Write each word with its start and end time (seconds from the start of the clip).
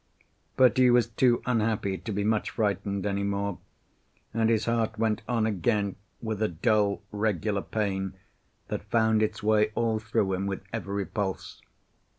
But 0.57 0.77
he 0.79 0.89
was 0.89 1.05
too 1.09 1.43
unhappy 1.45 1.95
to 1.99 2.11
be 2.11 2.23
much 2.23 2.49
frightened 2.49 3.05
any 3.05 3.21
more, 3.21 3.59
and 4.33 4.49
his 4.49 4.65
heart 4.65 4.97
went 4.97 5.21
on 5.29 5.45
again 5.45 5.95
with 6.23 6.41
a 6.41 6.47
dull 6.47 7.03
regular 7.11 7.61
pain, 7.61 8.15
that 8.69 8.81
found 8.89 9.21
its 9.21 9.43
way 9.43 9.71
all 9.75 9.99
through 9.99 10.33
him 10.33 10.47
with 10.47 10.63
every 10.73 11.05
pulse. 11.05 11.61